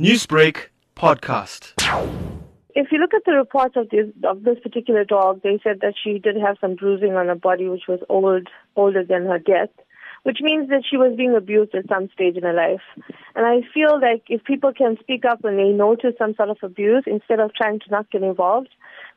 [0.00, 1.72] Newsbreak podcast.
[2.74, 5.94] If you look at the reports of this of this particular dog, they said that
[6.02, 9.68] she did have some bruising on her body, which was old older than her death,
[10.24, 12.82] which means that she was being abused at some stage in her life.
[13.36, 16.58] And I feel like if people can speak up when they notice some sort of
[16.64, 18.70] abuse, instead of trying to not get involved,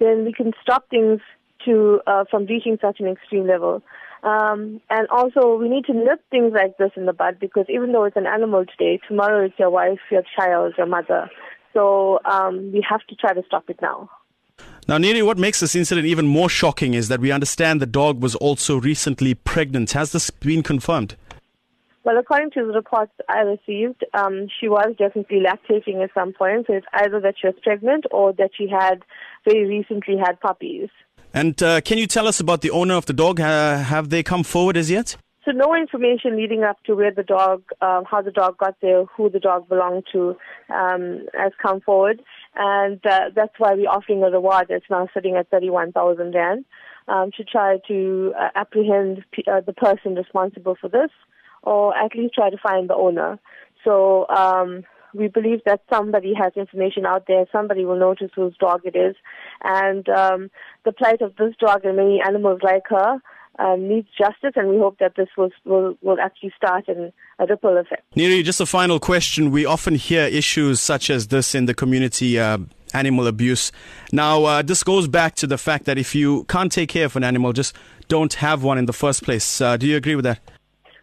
[0.00, 1.20] then we can stop things
[1.64, 3.82] to uh, from reaching such an extreme level.
[4.22, 7.92] Um, and also, we need to nip things like this in the bud because even
[7.92, 11.30] though it's an animal today, tomorrow it's your wife, your child, your mother.
[11.74, 14.08] So um, we have to try to stop it now.
[14.86, 18.22] Now, Neeri, what makes this incident even more shocking is that we understand the dog
[18.22, 19.92] was also recently pregnant.
[19.92, 21.16] Has this been confirmed?
[22.04, 26.66] Well, according to the reports I received, um, she was definitely lactating at some point.
[26.66, 29.02] So it's either that she was pregnant or that she had
[29.46, 30.90] very recently had puppies.
[31.34, 33.40] And uh, can you tell us about the owner of the dog?
[33.40, 35.16] Uh, have they come forward as yet?
[35.44, 39.04] So no information leading up to where the dog, um, how the dog got there,
[39.04, 40.36] who the dog belonged to,
[40.72, 42.22] um, has come forward,
[42.54, 46.64] and uh, that's why we're offering a reward that's now sitting at thirty-one thousand rand
[47.08, 51.10] um, to try to uh, apprehend p- uh, the person responsible for this,
[51.62, 53.38] or at least try to find the owner.
[53.84, 58.82] So um, we believe that somebody has information out there, somebody will notice whose dog
[58.84, 59.14] it is,
[59.62, 60.50] and um,
[60.84, 63.18] the plight of this dog and many animals like her
[63.58, 67.46] um, needs justice, and we hope that this will, will, will actually start in a
[67.46, 68.02] ripple effect.
[68.16, 69.50] Neeri, just a final question.
[69.50, 72.38] We often hear issues such as this in the community.
[72.38, 72.58] Uh,
[72.92, 73.72] animal abuse.
[74.12, 77.16] Now, uh, this goes back to the fact that if you can't take care of
[77.16, 77.74] an animal, just
[78.06, 79.60] don't have one in the first place.
[79.60, 80.38] Uh, do you agree with that?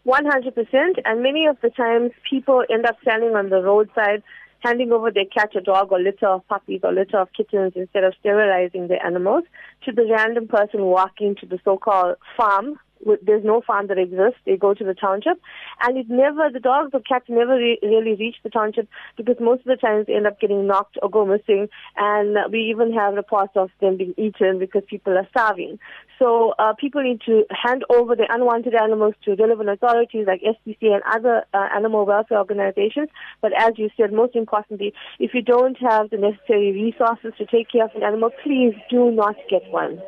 [0.06, 1.02] 100%.
[1.06, 4.24] And many of the times people end up standing on the roadside
[4.62, 8.04] handing over their cat or dog or litter of puppies or litter of kittens instead
[8.04, 9.44] of sterilizing the animals
[9.84, 12.80] to the random person walking to the so-called farm
[13.22, 14.40] there's no farm that exists.
[14.46, 15.40] They go to the township,
[15.82, 19.60] and it never the dogs or cats never re- really reach the township because most
[19.60, 23.14] of the times they end up getting knocked or go missing, and we even have
[23.14, 25.80] reports of them being eaten because people are starving.
[26.20, 30.94] So uh, people need to hand over the unwanted animals to relevant authorities like SPCA
[30.94, 33.10] and other uh, animal welfare organizations.
[33.42, 37.72] But as you said, most importantly, if you don't have the necessary resources to take
[37.72, 40.00] care of an animal, please do not get one.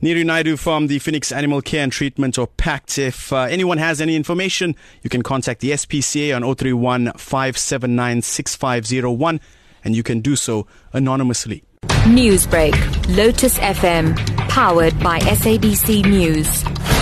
[0.00, 2.98] Neeri Naidoo from the Phoenix Animal Care and Treatment or PACT.
[2.98, 9.40] If uh, anyone has any information, you can contact the SPCA on 031 579 6501
[9.82, 11.64] and you can do so anonymously.
[12.04, 14.16] Newsbreak, Lotus FM,
[14.48, 16.97] powered by SABC News.